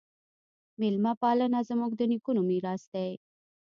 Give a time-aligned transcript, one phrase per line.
[0.79, 3.11] میلمه پالنه زموږ د نیکونو میراث دی.